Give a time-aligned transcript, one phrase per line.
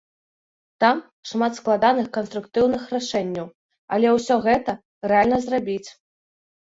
[0.83, 1.01] Там
[1.31, 3.47] шмат складаных канструкцыйных рашэнняў,
[3.99, 4.71] але ўсё гэта
[5.13, 5.89] рэальна зрабіць.